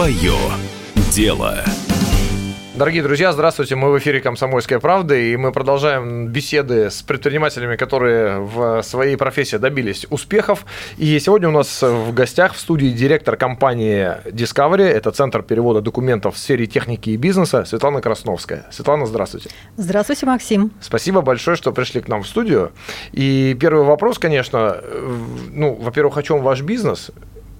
[0.00, 0.32] Свое
[1.12, 1.56] дело.
[2.74, 3.76] Дорогие друзья, здравствуйте.
[3.76, 9.56] Мы в эфире «Комсомольская правда», и мы продолжаем беседы с предпринимателями, которые в своей профессии
[9.56, 10.64] добились успехов.
[10.96, 16.36] И сегодня у нас в гостях в студии директор компании Discovery, это Центр перевода документов
[16.36, 18.64] в сфере техники и бизнеса, Светлана Красновская.
[18.70, 19.50] Светлана, здравствуйте.
[19.76, 20.72] Здравствуйте, Максим.
[20.80, 22.72] Спасибо большое, что пришли к нам в студию.
[23.12, 24.78] И первый вопрос, конечно,
[25.52, 27.10] ну, во-первых, о чем ваш бизнес?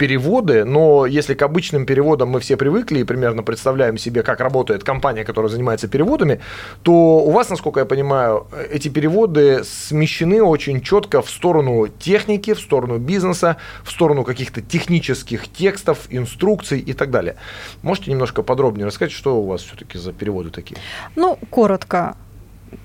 [0.00, 4.82] Переводы, но если к обычным переводам мы все привыкли и примерно представляем себе, как работает
[4.82, 6.40] компания, которая занимается переводами,
[6.82, 12.60] то у вас, насколько я понимаю, эти переводы смещены очень четко в сторону техники, в
[12.60, 17.36] сторону бизнеса, в сторону каких-то технических текстов, инструкций и так далее.
[17.82, 20.80] Можете немножко подробнее рассказать, что у вас все-таки за переводы такие?
[21.14, 22.16] Ну, коротко.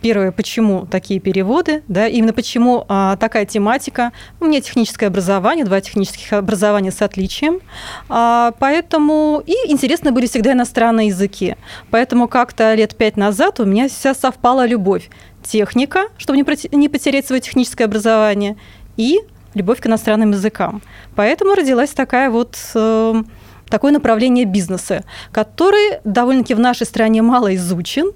[0.00, 4.12] Первое, почему такие переводы, да, именно почему а, такая тематика.
[4.40, 7.60] У меня техническое образование, два технических образования с отличием,
[8.08, 11.56] а, поэтому и интересны были всегда иностранные языки.
[11.90, 15.10] Поэтому как-то лет пять назад у меня вся совпала любовь.
[15.42, 18.56] Техника, чтобы не потерять свое техническое образование,
[18.96, 19.20] и
[19.54, 20.82] любовь к иностранным языкам.
[21.16, 23.22] Поэтому родилась такая вот э,
[23.68, 28.12] такое направление бизнеса, который довольно-таки в нашей стране мало изучен,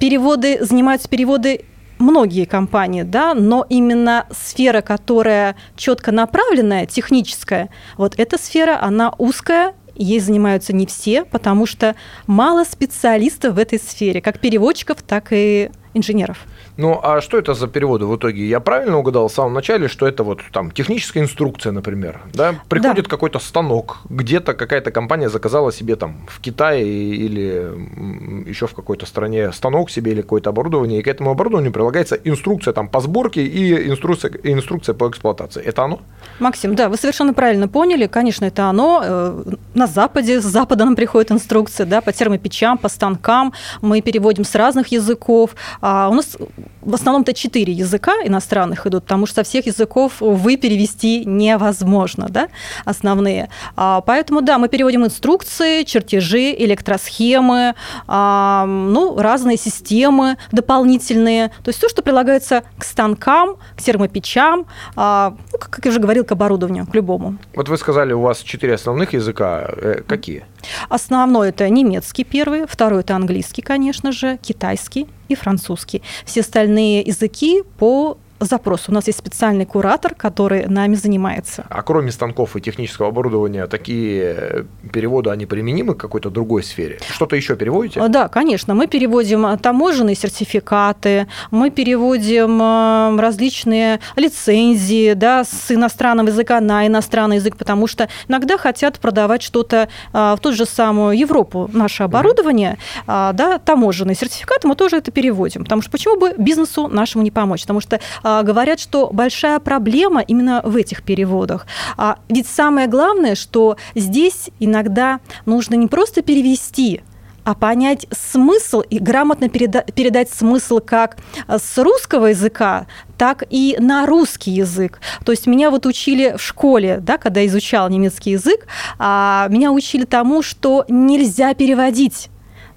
[0.00, 1.64] переводы, занимаются переводы
[2.00, 9.74] многие компании, да, но именно сфера, которая четко направленная, техническая, вот эта сфера, она узкая,
[9.94, 11.94] ей занимаются не все, потому что
[12.26, 16.38] мало специалистов в этой сфере, как переводчиков, так и инженеров.
[16.80, 18.48] Ну, а что это за переводы в итоге?
[18.48, 22.54] Я правильно угадал в самом начале, что это вот там техническая инструкция, например, да?
[22.70, 23.10] Приходит да.
[23.10, 29.52] какой-то станок, где-то какая-то компания заказала себе там в Китае или еще в какой-то стране
[29.52, 33.90] станок себе или какое-то оборудование, и к этому оборудованию прилагается инструкция там по сборке и
[33.90, 35.62] инструкция, инструкция по эксплуатации.
[35.62, 36.00] Это оно?
[36.38, 38.06] Максим, да, вы совершенно правильно поняли.
[38.06, 39.02] Конечно, это оно.
[39.04, 39.42] Э,
[39.74, 43.52] на Западе, с Запада нам приходит инструкция, да, по термопечам, по станкам.
[43.82, 45.50] Мы переводим с разных языков.
[45.82, 46.38] А у нас
[46.82, 52.48] в основном-то четыре языка иностранных идут, потому что со всех языков вы перевести невозможно, да,
[52.84, 53.48] основные.
[53.76, 57.74] А, поэтому, да, мы переводим инструкции, чертежи, электросхемы,
[58.06, 64.66] а, ну, разные системы дополнительные, то есть все, что прилагается к станкам, к термопечам,
[64.96, 67.36] а, ну, как, как я уже говорил, к оборудованию, к любому.
[67.54, 69.68] Вот вы сказали, у вас четыре основных языка.
[69.76, 70.44] Э, какие?
[70.88, 76.02] Основной это немецкий первый, второй это английский, конечно же, китайский и французский.
[76.24, 78.88] Все остальные языки по запрос.
[78.88, 81.64] У нас есть специальный куратор, который нами занимается.
[81.68, 86.98] А кроме станков и технического оборудования, такие переводы, они применимы к какой-то другой сфере?
[87.08, 88.06] Что-то еще переводите?
[88.08, 88.74] Да, конечно.
[88.74, 97.36] Мы переводим таможенные сертификаты, мы переводим э, различные лицензии да, с иностранного языка на иностранный
[97.36, 102.78] язык, потому что иногда хотят продавать что-то э, в ту же самую Европу, наше оборудование,
[103.06, 103.32] mm-hmm.
[103.34, 105.64] да, таможенные сертификаты, мы тоже это переводим.
[105.64, 107.62] Потому что почему бы бизнесу нашему не помочь?
[107.62, 108.00] Потому что
[108.44, 111.66] говорят, что большая проблема именно в этих переводах.
[111.96, 117.02] А ведь самое главное, что здесь иногда нужно не просто перевести,
[117.44, 121.16] а понять смысл и грамотно переда- передать смысл как
[121.48, 122.86] с русского языка,
[123.18, 125.00] так и на русский язык.
[125.24, 128.66] То есть меня вот учили в школе, да, когда изучал немецкий язык,
[128.98, 132.28] а меня учили тому, что нельзя переводить,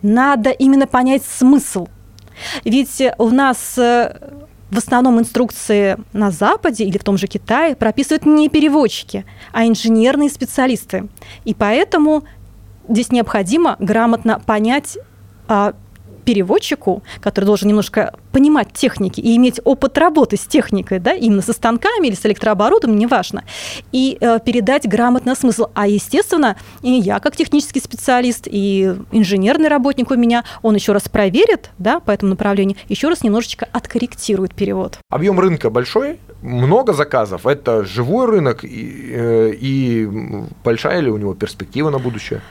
[0.01, 1.87] надо именно понять смысл.
[2.65, 4.15] Ведь у нас э,
[4.73, 10.29] в основном инструкции на Западе или в том же Китае прописывают не переводчики, а инженерные
[10.29, 11.07] специалисты.
[11.45, 12.23] И поэтому
[12.89, 14.97] здесь необходимо грамотно понять
[15.47, 15.73] а,
[16.23, 21.53] переводчику, который должен немножко понимать техники и иметь опыт работы с техникой, да, именно со
[21.53, 23.43] станками или с электрооборудованием, неважно,
[23.91, 25.67] и э, передать грамотно смысл.
[25.73, 31.09] А, естественно, и я, как технический специалист, и инженерный работник у меня, он еще раз
[31.09, 34.99] проверит, да, по этому направлению, еще раз немножечко откорректирует перевод.
[35.09, 40.09] Объем рынка большой, много заказов, это живой рынок, и, э, и
[40.63, 42.41] большая ли у него перспектива на будущее?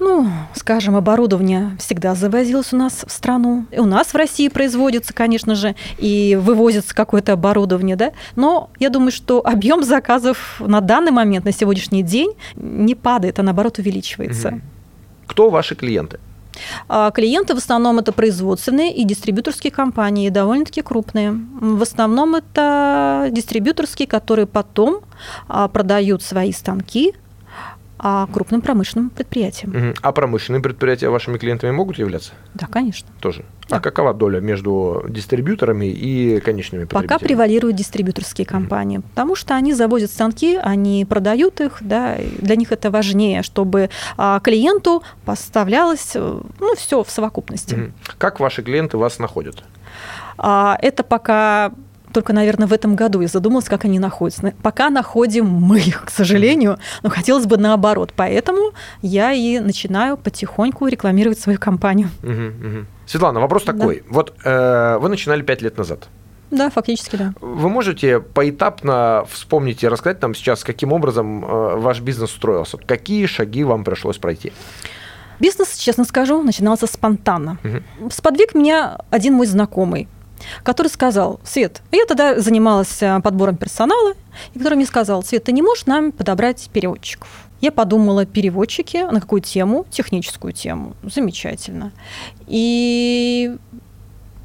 [0.00, 3.66] Ну, скажем, оборудование всегда завозилось у нас в страну.
[3.70, 8.12] И у нас в России производится, конечно же, и вывозится какое-то оборудование, да.
[8.34, 13.42] Но я думаю, что объем заказов на данный момент, на сегодняшний день, не падает, а
[13.42, 14.60] наоборот увеличивается.
[15.26, 16.18] Кто ваши клиенты?
[16.88, 21.32] А, клиенты в основном это производственные и дистрибьюторские компании, довольно-таки крупные.
[21.60, 25.02] В основном это дистрибьюторские, которые потом
[25.46, 27.14] а, продают свои станки
[28.02, 29.94] а крупным промышленным предприятиям.
[30.00, 32.32] А промышленные предприятия вашими клиентами могут являться?
[32.54, 33.08] Да, конечно.
[33.20, 33.44] Тоже.
[33.68, 33.76] Да.
[33.76, 37.28] А какова доля между дистрибьюторами и конечными Пока потребителями?
[37.28, 42.90] превалируют дистрибьюторские компании, потому что они завозят станки, они продают их, да, для них это
[42.90, 47.74] важнее, чтобы а, клиенту поставлялось, э, ну, все в совокупности.
[47.74, 47.92] Мгм.
[48.16, 49.62] Как ваши клиенты вас находят?
[50.38, 51.72] А, это пока
[52.12, 54.44] только, наверное, в этом году я задумалась, как они находятся.
[54.46, 58.12] На- Пока находим мы их, к сожалению, но хотелось бы наоборот.
[58.16, 58.72] Поэтому
[59.02, 62.08] я и начинаю потихоньку рекламировать свою компанию.
[62.22, 62.86] Мгм, мгм.
[63.06, 63.72] Светлана, вопрос Да.
[63.72, 64.02] такой.
[64.10, 66.08] Вот э, вы начинали пять лет назад.
[66.50, 67.32] Да, фактически, да.
[67.40, 72.76] Вы можете поэтапно вспомнить и рассказать нам сейчас, каким образом э, ваш бизнес устроился?
[72.76, 74.52] Какие шаги вам пришлось пройти?
[75.38, 77.56] Бизнес, честно скажу, начинался спонтанно.
[77.62, 78.10] Мгм.
[78.10, 80.08] Сподвиг меня один мой знакомый,
[80.62, 84.14] который сказал, Свет, я тогда занималась э, подбором персонала,
[84.54, 87.28] и который мне сказал, Свет, ты не можешь нам подобрать переводчиков?
[87.60, 89.84] Я подумала, переводчики, на какую тему?
[89.90, 90.94] Техническую тему.
[91.02, 91.92] Замечательно.
[92.46, 93.54] И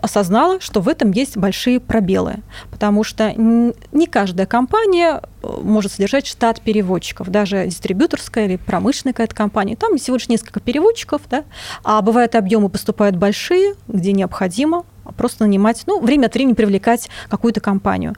[0.05, 2.37] осознала, что в этом есть большие пробелы,
[2.71, 9.35] потому что не каждая компания э, может содержать штат переводчиков, даже дистрибьюторская или промышленная какая-то
[9.35, 9.75] компания.
[9.75, 11.43] Там всего лишь несколько переводчиков, да,
[11.83, 14.85] а бывают объемы поступают большие, где необходимо
[15.17, 18.15] просто нанимать, ну, время от времени привлекать какую-то компанию.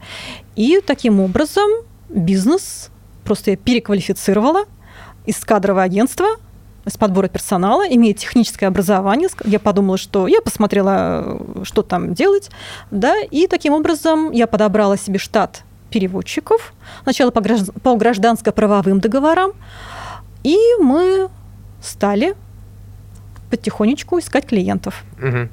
[0.56, 1.68] И таким образом
[2.08, 2.90] бизнес
[3.24, 4.64] просто я переквалифицировала
[5.26, 6.26] из кадрового агентства
[6.86, 9.28] с подбора персонала, имеет техническое образование.
[9.44, 12.50] Я подумала, что я посмотрела, что там делать,
[12.90, 19.52] да, и таким образом я подобрала себе штат переводчиков, сначала по, гражд- по гражданско-правовым договорам,
[20.44, 21.28] и мы
[21.82, 22.34] стали
[23.50, 25.04] потихонечку искать клиентов.
[25.18, 25.50] Мгм.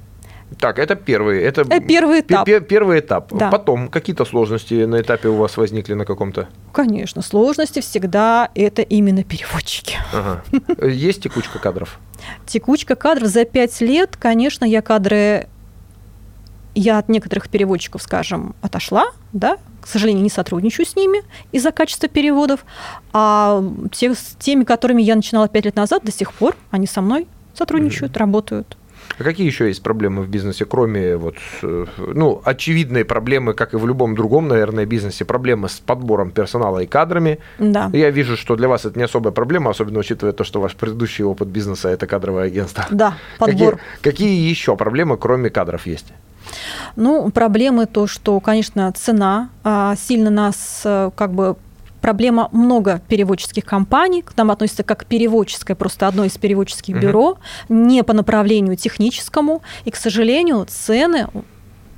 [0.60, 1.42] Так, это первый.
[1.44, 2.46] Это Э, первый пе- этап.
[2.46, 3.32] пе- первый этап.
[3.34, 3.50] Да.
[3.52, 6.48] Потом какие-то сложности на этапе у вас возникли на каком-то?
[6.72, 9.98] Конечно, сложности всегда это именно переводчики.
[10.14, 10.44] Ага.
[10.88, 12.00] Есть текучка кадров?
[12.48, 15.48] Текучка кадров за пять лет, конечно, я кадры,
[16.74, 22.10] я от некоторых переводчиков, скажем, отошла, да, к сожалению, не сотрудничаю с ними из-за качества
[22.10, 22.66] переводов,
[23.14, 27.02] а те, с теми, которыми я начинала пять лет назад, до сих пор они со
[27.02, 28.78] мной сотрудничают, работают.
[29.18, 33.78] А какие еще есть проблемы в бизнесе, кроме вот, э, ну, очевидной проблемы, как и
[33.78, 37.40] в любом другом, наверное, бизнесе, проблемы с подбором персонала и кадрами?
[37.60, 37.90] Да.
[37.94, 41.24] Я вижу, что для вас это не особая проблема, особенно учитывая то, что ваш предыдущий
[41.24, 42.86] опыт бизнеса– это кадровое агентство.
[42.96, 43.80] Да, подбор.
[44.02, 46.14] Какие, какие еще проблемы, кроме кадров, есть?
[46.96, 51.58] Ну, проблемы то, что, конечно, цена а, сильно нас э, как бы
[52.06, 58.04] проблема много переводческих компаний, к нам относится как переводческое, просто одно из переводческих бюро, не
[58.04, 61.30] по направлению техническому, и, к сожалению, цены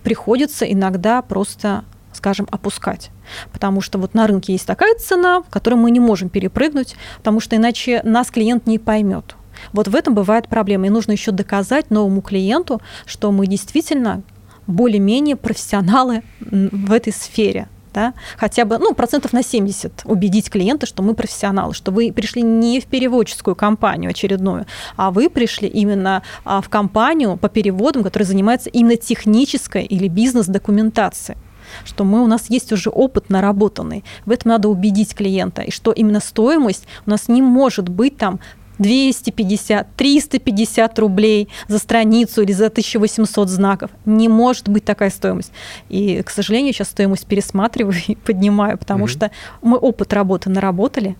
[0.04, 1.84] приходится иногда просто
[2.14, 3.12] скажем, опускать.
[3.52, 7.42] Потому что вот на рынке есть такая цена, в которой мы не можем перепрыгнуть, потому
[7.42, 9.36] что иначе нас клиент не поймет.
[9.74, 10.88] Вот в этом бывает проблема.
[10.88, 14.24] И нужно еще доказать новому клиенту, что мы действительно
[14.68, 17.68] более-менее профессионалы в этой сфере.
[17.94, 18.14] Да?
[18.38, 22.80] Хотя бы ну, процентов на 70 убедить клиента, что мы профессионалы, что вы пришли не
[22.80, 28.70] в переводческую компанию очередную, а вы пришли именно а, в компанию по переводам, которая занимается
[28.70, 31.38] именно технической или бизнес-документацией
[31.84, 34.04] что мы, у нас есть уже опыт наработанный.
[34.26, 35.62] В этом надо убедить клиента.
[35.62, 38.40] И что именно стоимость у нас не может быть там
[38.80, 43.92] 250, 350 рублей за страницу или за 1800 знаков.
[44.06, 45.52] Не может быть такая стоимость.
[45.90, 49.08] И, к сожалению, сейчас стоимость пересматриваю и поднимаю, потому Мгм.
[49.10, 49.32] что
[49.62, 51.16] мы опыт работы наработали,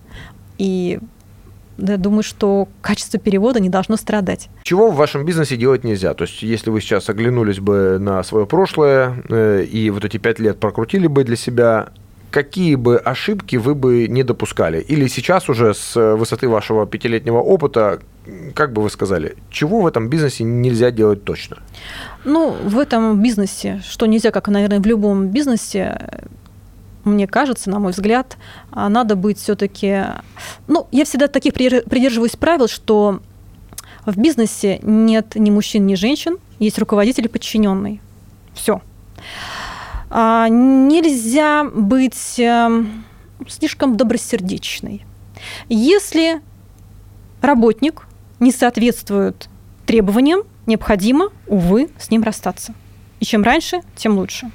[0.58, 0.98] и
[1.80, 4.48] я думаю, что качество перевода не должно страдать.
[4.64, 6.12] Чего в вашем бизнесе делать нельзя?
[6.14, 10.40] То есть, если вы сейчас оглянулись бы на свое прошлое э, и вот эти пять
[10.40, 11.90] лет прокрутили бы для себя,
[12.30, 14.80] какие бы ошибки вы бы не допускали?
[14.80, 18.00] Или сейчас уже с высоты вашего пятилетнего опыта,
[18.54, 21.58] как бы вы сказали, чего в этом бизнесе нельзя делать точно?
[22.24, 26.22] Ну, в этом бизнесе, что нельзя, как, наверное, в любом бизнесе,
[27.04, 28.36] мне кажется, на мой взгляд,
[28.70, 30.04] а, надо быть все-таки...
[30.66, 33.20] Ну, я всегда таких придер- придерживаюсь правил, что
[34.04, 38.00] в бизнесе нет ни мужчин, ни женщин, есть руководитель и подчиненный.
[38.54, 38.82] Все.
[40.10, 43.04] Нельзя быть эм,
[43.46, 45.04] слишком добросердечной.
[45.68, 46.40] Если
[47.40, 48.06] работник
[48.40, 49.48] не соответствует
[49.86, 52.74] требованиям, необходимо, увы, с ним расстаться.
[53.20, 54.50] И чем раньше, тем лучше.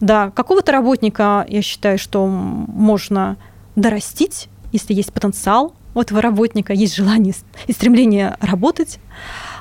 [0.00, 3.36] Да, какого-то работника, я считаю, что можно
[3.76, 7.34] дорастить, если есть потенциал у этого работника, есть желание
[7.66, 8.98] и стремление работать.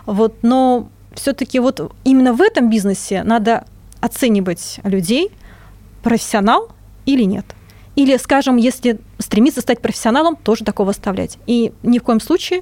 [0.06, 3.66] Вот, но все-таки вот именно в этом бизнесе надо
[4.06, 5.32] оценивать людей,
[6.04, 6.70] профессионал
[7.06, 7.46] или нет.
[7.96, 11.38] Или, скажем, если стремиться стать профессионалом, тоже такого оставлять.
[11.48, 12.62] И ни в коем случае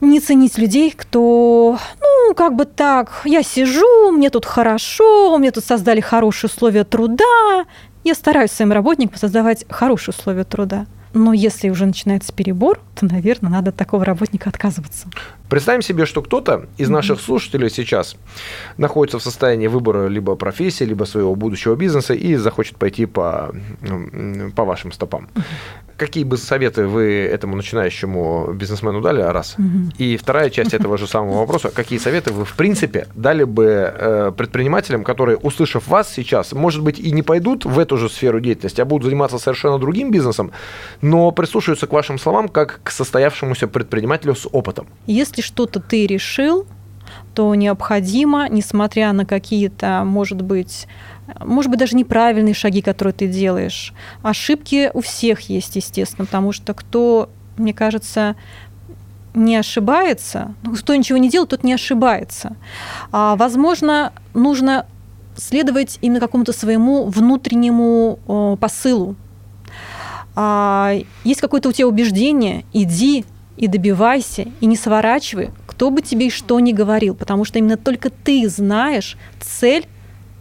[0.00, 5.64] не ценить людей, кто, ну, как бы так, я сижу, мне тут хорошо, мне тут
[5.64, 7.64] создали хорошие условия труда,
[8.04, 10.86] я стараюсь своим работникам создавать хорошие условия труда.
[11.14, 15.08] Но если уже начинается перебор, то, наверное, надо от такого работника отказываться.
[15.48, 18.16] Представим себе, что кто-то из наших слушателей сейчас
[18.78, 23.54] находится в состоянии выбора либо профессии, либо своего будущего бизнеса и захочет пойти по,
[24.56, 25.28] по вашим стопам.
[25.96, 29.56] Какие бы советы вы этому начинающему бизнесмену дали, раз?
[29.96, 34.32] И вторая часть этого же самого вопроса, какие советы вы, в принципе, дали бы э,
[34.36, 38.82] предпринимателям, которые, услышав вас сейчас, может быть, и не пойдут в эту же сферу деятельности,
[38.82, 40.52] а будут заниматься совершенно другим бизнесом,
[41.00, 44.86] но прислушаются к вашим словам как к состоявшемуся предпринимателю с опытом?
[45.06, 46.66] Если что-то ты решил,
[47.34, 50.88] то необходимо, несмотря на какие-то, может быть,
[51.40, 53.92] может быть, даже неправильные шаги, которые ты делаешь.
[54.22, 58.36] Ошибки у всех есть, естественно, потому что кто, мне кажется,
[59.34, 62.56] не ошибается, ну, кто ничего не делает, тот не ошибается.
[63.12, 64.86] А, возможно, нужно
[65.36, 69.14] следовать именно какому-то своему внутреннему о, посылу.
[70.34, 73.26] А, есть какое-то у тебя убеждение, иди
[73.56, 77.76] и добивайся, и не сворачивай, кто бы тебе и что ни говорил, потому что именно
[77.76, 79.86] только ты знаешь цель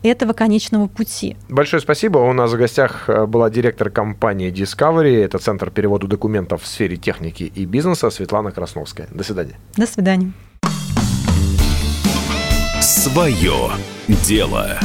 [0.04, 1.36] этого конечного пути.
[1.50, 2.20] Большое спасибо.
[2.20, 5.24] У нас в гостях э, была директор компании Discovery.
[5.24, 9.08] Это Центр перевода документов в сфере техники и бизнеса Светлана Красновская.
[9.12, 9.58] До свидания.
[9.76, 10.32] До свидания.
[12.82, 13.72] Свое
[14.08, 14.78] дело.